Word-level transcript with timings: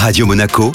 Radio 0.00 0.26
Monaco, 0.26 0.70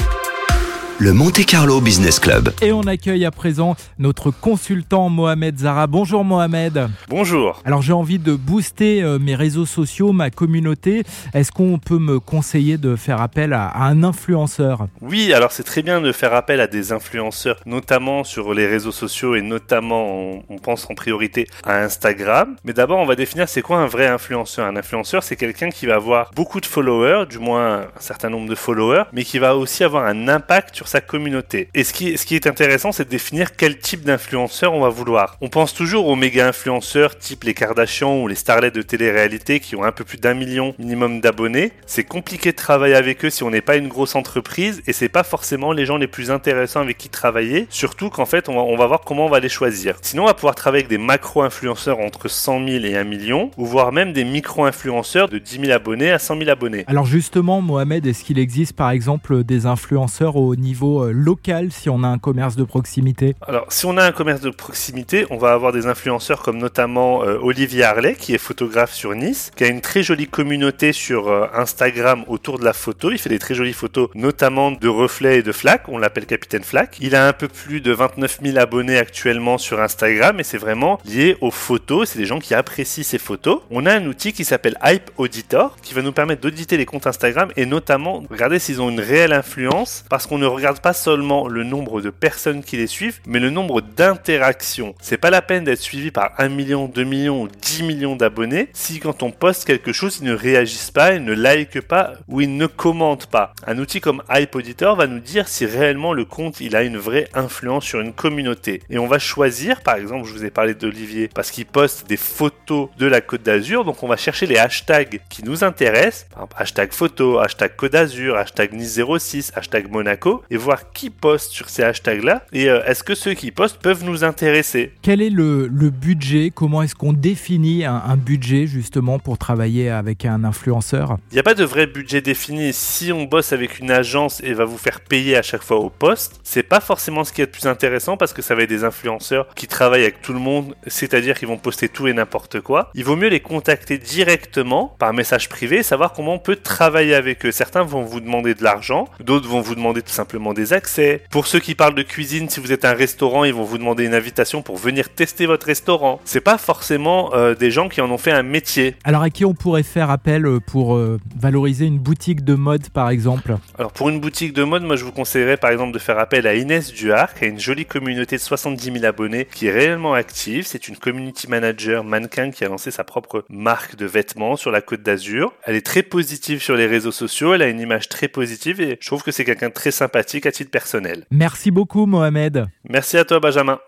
le 1.03 1.11
Monte 1.11 1.45
Carlo 1.45 1.81
Business 1.81 2.17
Club. 2.17 2.53
Et 2.61 2.71
on 2.71 2.83
accueille 2.83 3.25
à 3.25 3.31
présent 3.31 3.75
notre 3.99 4.31
consultant 4.31 5.09
Mohamed 5.09 5.59
Zara. 5.59 5.85
Bonjour 5.85 6.23
Mohamed. 6.23 6.87
Bonjour. 7.09 7.61
Alors 7.65 7.81
j'ai 7.81 7.91
envie 7.91 8.19
de 8.19 8.33
booster 8.33 9.03
euh, 9.03 9.19
mes 9.19 9.35
réseaux 9.35 9.65
sociaux, 9.65 10.13
ma 10.13 10.29
communauté. 10.29 11.03
Est-ce 11.33 11.51
qu'on 11.51 11.77
peut 11.77 11.99
me 11.99 12.21
conseiller 12.21 12.77
de 12.77 12.95
faire 12.95 13.19
appel 13.19 13.51
à, 13.51 13.75
un 13.83 14.01
influenceur? 14.05 14.87
Oui, 15.01 15.33
alors 15.33 15.51
c'est 15.51 15.63
très 15.63 15.81
bien 15.81 15.99
de 15.99 16.13
faire 16.13 16.33
appel 16.33 16.61
à 16.61 16.67
des 16.67 16.93
influenceurs, 16.93 17.59
notamment 17.65 18.23
sur 18.23 18.53
les 18.53 18.65
réseaux 18.65 18.93
sociaux 18.93 19.35
et 19.35 19.41
notamment, 19.41 20.41
on, 20.47 20.57
pense 20.57 20.89
en 20.89 20.95
priorité 20.95 21.49
à 21.65 21.79
Instagram. 21.79 22.55
Mais 22.63 22.71
d'abord, 22.71 22.99
on 22.99 23.05
va 23.05 23.15
définir 23.15 23.49
c'est 23.49 23.61
quoi 23.61 23.79
un 23.79 23.87
vrai 23.87 24.07
influenceur. 24.07 24.65
Un 24.65 24.77
influenceur, 24.77 25.21
c'est 25.21 25.35
quelqu'un 25.35 25.69
qui 25.69 25.85
va 25.85 25.95
avoir 25.95 26.31
beaucoup 26.33 26.61
de 26.61 26.65
followers, 26.65 27.25
du 27.29 27.39
moins 27.39 27.79
un 27.81 27.99
certain 27.99 28.29
nombre 28.29 28.47
de 28.47 28.55
followers, 28.55 29.03
mais 29.11 29.25
qui 29.25 29.37
va 29.37 29.57
aussi 29.57 29.83
avoir 29.83 30.05
un 30.05 30.29
impact 30.29 30.77
sur 30.77 30.92
communauté. 31.01 31.69
Et 31.73 31.83
ce 31.83 31.93
qui, 31.93 32.17
ce 32.17 32.25
qui 32.25 32.35
est 32.35 32.47
intéressant, 32.47 32.91
c'est 32.91 33.05
de 33.05 33.09
définir 33.09 33.55
quel 33.55 33.77
type 33.77 34.03
d'influenceur 34.03 34.73
on 34.73 34.81
va 34.81 34.89
vouloir. 34.89 35.37
On 35.41 35.49
pense 35.49 35.73
toujours 35.73 36.07
aux 36.07 36.15
méga 36.15 36.47
influenceurs 36.47 37.17
type 37.17 37.43
les 37.43 37.53
Kardashians 37.53 38.21
ou 38.21 38.27
les 38.27 38.35
starlets 38.35 38.71
de 38.71 38.81
télé-réalité 38.81 39.59
qui 39.59 39.75
ont 39.75 39.83
un 39.83 39.91
peu 39.91 40.03
plus 40.03 40.17
d'un 40.17 40.33
million 40.33 40.75
minimum 40.79 41.21
d'abonnés. 41.21 41.71
C'est 41.85 42.03
compliqué 42.03 42.51
de 42.51 42.57
travailler 42.57 42.95
avec 42.95 43.25
eux 43.25 43.29
si 43.29 43.43
on 43.43 43.49
n'est 43.49 43.61
pas 43.61 43.75
une 43.75 43.87
grosse 43.87 44.15
entreprise 44.15 44.81
et 44.87 44.93
c'est 44.93 45.09
pas 45.09 45.23
forcément 45.23 45.71
les 45.71 45.85
gens 45.85 45.97
les 45.97 46.07
plus 46.07 46.31
intéressants 46.31 46.81
avec 46.81 46.97
qui 46.97 47.09
travailler. 47.09 47.67
Surtout 47.69 48.09
qu'en 48.09 48.25
fait, 48.25 48.49
on 48.49 48.55
va, 48.55 48.61
on 48.61 48.75
va 48.75 48.87
voir 48.87 49.01
comment 49.01 49.25
on 49.25 49.29
va 49.29 49.39
les 49.39 49.49
choisir. 49.49 49.95
Sinon, 50.01 50.23
on 50.23 50.27
va 50.27 50.33
pouvoir 50.33 50.55
travailler 50.55 50.83
avec 50.83 50.89
des 50.89 51.03
macro-influenceurs 51.03 51.99
entre 51.99 52.27
100 52.27 52.67
000 52.67 52.85
et 52.85 52.97
1 52.97 53.03
million 53.03 53.51
ou 53.57 53.65
voire 53.65 53.91
même 53.91 54.13
des 54.13 54.23
micro-influenceurs 54.23 55.29
de 55.29 55.37
10 55.37 55.59
000 55.61 55.71
abonnés 55.71 56.11
à 56.11 56.19
100 56.19 56.37
000 56.39 56.49
abonnés. 56.49 56.83
Alors 56.87 57.05
justement, 57.05 57.61
Mohamed, 57.61 58.05
est-ce 58.05 58.23
qu'il 58.23 58.39
existe 58.39 58.73
par 58.73 58.91
exemple 58.91 59.43
des 59.43 59.65
influenceurs 59.65 60.35
au 60.35 60.55
niveau 60.55 60.72
euh, 60.81 61.11
local 61.11 61.71
si 61.71 61.89
on 61.89 62.03
a 62.03 62.07
un 62.07 62.17
commerce 62.17 62.55
de 62.55 62.63
proximité 62.63 63.35
Alors, 63.47 63.65
si 63.69 63.85
on 63.85 63.97
a 63.97 64.03
un 64.03 64.11
commerce 64.11 64.41
de 64.41 64.49
proximité, 64.49 65.25
on 65.29 65.37
va 65.37 65.53
avoir 65.53 65.71
des 65.71 65.87
influenceurs 65.87 66.41
comme 66.41 66.57
notamment 66.57 67.23
euh, 67.23 67.37
Olivier 67.41 67.83
Harley, 67.83 68.15
qui 68.15 68.33
est 68.33 68.37
photographe 68.37 68.93
sur 68.93 69.13
Nice, 69.15 69.51
qui 69.55 69.63
a 69.63 69.67
une 69.67 69.81
très 69.81 70.03
jolie 70.03 70.27
communauté 70.27 70.93
sur 70.93 71.29
euh, 71.29 71.47
Instagram 71.53 72.23
autour 72.27 72.59
de 72.59 72.65
la 72.65 72.73
photo. 72.73 73.11
Il 73.11 73.17
fait 73.17 73.29
des 73.29 73.39
très 73.39 73.55
jolies 73.55 73.73
photos, 73.73 74.09
notamment 74.15 74.71
de 74.71 74.87
reflets 74.87 75.39
et 75.39 75.43
de 75.43 75.51
flaques. 75.51 75.87
On 75.87 75.97
l'appelle 75.97 76.25
Capitaine 76.25 76.63
Flac. 76.63 76.97
Il 76.99 77.15
a 77.15 77.27
un 77.27 77.33
peu 77.33 77.47
plus 77.47 77.81
de 77.81 77.91
29 77.91 78.39
000 78.43 78.57
abonnés 78.57 78.97
actuellement 78.97 79.57
sur 79.57 79.79
Instagram 79.81 80.39
et 80.39 80.43
c'est 80.43 80.57
vraiment 80.57 80.99
lié 81.05 81.37
aux 81.41 81.51
photos. 81.51 82.09
C'est 82.09 82.19
des 82.19 82.25
gens 82.25 82.39
qui 82.39 82.53
apprécient 82.53 83.03
ces 83.03 83.19
photos. 83.19 83.61
On 83.71 83.85
a 83.85 83.93
un 83.93 84.05
outil 84.07 84.33
qui 84.33 84.45
s'appelle 84.45 84.77
Hype 84.83 85.11
Auditor 85.17 85.77
qui 85.81 85.93
va 85.93 86.01
nous 86.01 86.11
permettre 86.11 86.41
d'auditer 86.41 86.77
les 86.77 86.85
comptes 86.85 87.07
Instagram 87.07 87.51
et 87.55 87.65
notamment 87.65 88.23
regarder 88.29 88.59
s'ils 88.59 88.81
ont 88.81 88.89
une 88.89 88.99
réelle 88.99 89.33
influence 89.33 90.05
parce 90.09 90.27
qu'on 90.27 90.37
ne 90.37 90.45
regarde 90.45 90.62
pas 90.71 90.93
seulement 90.93 91.47
le 91.47 91.63
nombre 91.63 92.01
de 92.01 92.09
personnes 92.09 92.63
qui 92.63 92.77
les 92.77 92.87
suivent, 92.87 93.19
mais 93.25 93.39
le 93.39 93.49
nombre 93.49 93.81
d'interactions. 93.81 94.95
C'est 95.01 95.17
pas 95.17 95.29
la 95.29 95.41
peine 95.41 95.63
d'être 95.63 95.79
suivi 95.79 96.11
par 96.11 96.31
1 96.37 96.49
million, 96.49 96.87
2 96.87 97.03
millions 97.03 97.43
ou 97.43 97.47
10 97.47 97.83
millions 97.83 98.15
d'abonnés 98.15 98.69
si 98.73 98.99
quand 98.99 99.23
on 99.23 99.31
poste 99.31 99.65
quelque 99.65 99.91
chose, 99.91 100.19
ils 100.21 100.27
ne 100.27 100.33
réagissent 100.33 100.91
pas, 100.91 101.13
ils 101.13 101.23
ne 101.23 101.33
likent 101.33 101.81
pas 101.81 102.13
ou 102.27 102.41
ils 102.41 102.55
ne 102.55 102.67
commentent 102.67 103.27
pas. 103.27 103.53
Un 103.67 103.77
outil 103.77 104.01
comme 104.01 104.23
Hype 104.29 104.55
Auditor 104.55 104.95
va 104.95 105.07
nous 105.07 105.19
dire 105.19 105.47
si 105.47 105.65
réellement 105.65 106.13
le 106.13 106.25
compte 106.25 106.59
il 106.59 106.75
a 106.75 106.83
une 106.83 106.97
vraie 106.97 107.27
influence 107.33 107.85
sur 107.85 107.99
une 107.99 108.13
communauté. 108.13 108.81
Et 108.89 108.97
on 108.97 109.07
va 109.07 109.19
choisir, 109.19 109.81
par 109.81 109.95
exemple, 109.95 110.27
je 110.27 110.33
vous 110.33 110.45
ai 110.45 110.49
parlé 110.49 110.73
d'Olivier 110.73 111.29
parce 111.33 111.51
qu'il 111.51 111.65
poste 111.65 112.07
des 112.07 112.17
photos 112.17 112.89
de 112.97 113.05
la 113.05 113.21
Côte 113.21 113.43
d'Azur, 113.43 113.85
donc 113.85 114.03
on 114.03 114.07
va 114.07 114.17
chercher 114.17 114.45
les 114.45 114.57
hashtags 114.57 115.21
qui 115.29 115.43
nous 115.43 115.63
intéressent, 115.63 116.27
hashtag 116.55 116.91
photo, 116.91 117.39
hashtag 117.39 117.75
Côte 117.75 117.93
d'Azur, 117.93 118.37
hashtag 118.37 118.73
Nice 118.73 118.99
06, 118.99 119.51
hashtag 119.55 119.89
Monaco, 119.89 120.43
et 120.53 120.57
voir 120.57 120.91
qui 120.91 121.09
poste 121.09 121.51
sur 121.51 121.67
ces 121.67 121.83
hashtags-là 121.83 122.45
et 122.53 122.69
euh, 122.69 122.85
est-ce 122.85 123.03
que 123.03 123.15
ceux 123.15 123.33
qui 123.33 123.49
postent 123.49 123.79
peuvent 123.81 124.03
nous 124.03 124.23
intéresser? 124.23 124.93
Quel 125.01 125.19
est 125.21 125.31
le, 125.31 125.67
budget? 125.67 126.51
Comment 126.53 126.83
est-ce 126.83 126.93
qu'on 126.93 127.11
définit 127.11 127.85
un, 127.85 128.15
budget 128.15 128.67
justement 128.67 129.17
pour 129.17 129.39
travailler 129.39 129.89
avec 129.89 130.25
un 130.25 130.43
influenceur? 130.43 131.17
Il 131.31 131.33
n'y 131.33 131.39
a 131.39 131.43
pas 131.43 131.55
de 131.55 131.63
vrai 131.63 131.87
budget 131.87 132.21
défini. 132.21 132.71
Si 132.71 133.11
on 133.11 133.23
bosse 133.23 133.51
avec 133.51 133.79
une 133.79 133.89
agence 133.89 134.41
et 134.43 134.53
va 134.53 134.65
vous 134.65 134.77
faire 134.77 135.01
payer 135.01 135.35
à 135.35 135.41
chaque 135.41 135.63
fois 135.63 135.77
au 135.77 135.89
poste, 135.89 136.39
c'est 136.43 136.63
pas 136.63 136.79
forcément 136.79 137.23
ce 137.23 137.33
qui 137.33 137.41
est 137.41 137.45
le 137.45 137.51
plus 137.51 137.65
intéressant 137.65 138.15
parce 138.15 138.33
que 138.33 138.43
ça 138.43 138.53
va 138.53 138.61
être 138.61 138.69
des 138.69 138.83
influenceurs 138.83 139.47
qui 139.55 139.67
travaillent 139.67 140.03
avec 140.03 140.21
tout 140.21 140.33
le 140.33 140.39
monde, 140.39 140.75
c'est-à-dire 140.85 141.37
qu'ils 141.37 141.47
vont 141.47 141.57
poster 141.57 141.89
tout 141.89 142.07
et 142.07 142.13
n'importe 142.13 142.61
quoi. 142.61 142.91
Il 142.93 143.05
vaut 143.05 143.15
mieux 143.15 143.29
les 143.29 143.39
contacter 143.39 143.97
directement 143.97 144.95
par 144.99 145.13
message 145.13 145.49
privé, 145.49 145.81
savoir 145.81 146.13
comment 146.13 146.35
on 146.35 146.39
peut 146.39 146.57
travailler 146.57 147.15
avec 147.15 147.43
eux. 147.45 147.51
Certains 147.51 147.83
vont 147.83 148.03
vous 148.03 148.19
demander 148.19 148.53
de 148.53 148.63
l'argent, 148.63 149.07
d'autres 149.19 149.49
vont 149.49 149.61
vous 149.61 149.73
demander 149.73 150.03
tout 150.03 150.13
simplement 150.13 150.42
des 150.51 150.73
accès. 150.73 151.21
Pour 151.31 151.47
ceux 151.47 151.61
qui 151.61 151.75
parlent 151.75 151.95
de 151.95 152.03
cuisine, 152.03 152.49
si 152.49 152.59
vous 152.59 152.73
êtes 152.73 152.83
un 152.83 152.93
restaurant, 152.93 153.45
ils 153.45 153.53
vont 153.53 153.63
vous 153.63 153.77
demander 153.77 154.03
une 154.03 154.13
invitation 154.13 154.61
pour 154.61 154.75
venir 154.75 155.07
tester 155.09 155.45
votre 155.45 155.65
restaurant. 155.65 156.19
C'est 156.25 156.41
pas 156.41 156.57
forcément 156.57 157.33
euh, 157.33 157.55
des 157.55 157.71
gens 157.71 157.87
qui 157.87 158.01
en 158.01 158.11
ont 158.11 158.17
fait 158.17 158.31
un 158.31 158.43
métier. 158.43 158.95
Alors 159.05 159.21
à 159.21 159.29
qui 159.29 159.45
on 159.45 159.53
pourrait 159.53 159.83
faire 159.83 160.09
appel 160.09 160.45
euh, 160.45 160.59
pour 160.59 160.95
euh, 160.95 161.19
valoriser 161.39 161.85
une 161.85 161.99
boutique 161.99 162.43
de 162.43 162.55
mode 162.55 162.89
par 162.89 163.09
exemple? 163.09 163.55
Alors 163.77 163.93
pour 163.93 164.09
une 164.09 164.19
boutique 164.19 164.53
de 164.53 164.63
mode, 164.63 164.83
moi 164.83 164.97
je 164.97 165.05
vous 165.05 165.11
conseillerais 165.13 165.57
par 165.57 165.71
exemple 165.71 165.93
de 165.93 165.99
faire 165.99 166.19
appel 166.19 166.47
à 166.47 166.55
Inès 166.55 166.91
Duart, 166.91 167.33
qui 167.35 167.45
a 167.45 167.47
une 167.47 167.59
jolie 167.59 167.85
communauté 167.85 168.35
de 168.35 168.41
70 168.41 168.91
000 168.91 169.05
abonnés, 169.05 169.47
qui 169.53 169.67
est 169.67 169.71
réellement 169.71 170.13
active. 170.13 170.65
C'est 170.67 170.87
une 170.87 170.97
community 170.97 171.47
manager 171.47 172.03
mannequin 172.03 172.51
qui 172.51 172.65
a 172.65 172.67
lancé 172.67 172.91
sa 172.91 173.03
propre 173.03 173.45
marque 173.49 173.95
de 173.95 174.05
vêtements 174.05 174.55
sur 174.55 174.71
la 174.71 174.81
côte 174.81 175.03
d'Azur. 175.03 175.53
Elle 175.63 175.75
est 175.75 175.85
très 175.85 176.03
positive 176.03 176.61
sur 176.61 176.75
les 176.75 176.87
réseaux 176.87 177.11
sociaux, 177.11 177.53
elle 177.53 177.61
a 177.61 177.67
une 177.67 177.79
image 177.79 178.09
très 178.09 178.27
positive 178.27 178.81
et 178.81 178.97
je 178.99 179.05
trouve 179.05 179.23
que 179.23 179.31
c'est 179.31 179.45
quelqu'un 179.45 179.69
de 179.69 179.73
très 179.73 179.91
sympathique 179.91 180.32
à 180.45 180.51
titre 180.51 180.71
personnel. 180.71 181.25
Merci 181.31 181.71
beaucoup 181.71 182.05
Mohamed. 182.05 182.65
Merci 182.89 183.17
à 183.17 183.25
toi 183.25 183.39
Benjamin. 183.39 183.79